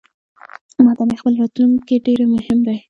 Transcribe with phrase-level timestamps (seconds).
[0.85, 2.77] ماته مې خپل راتلونکې ډیرمهم دی